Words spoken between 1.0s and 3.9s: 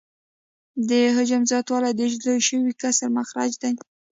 حجم زیاتوالی د لوی شوي کسر مخرج دی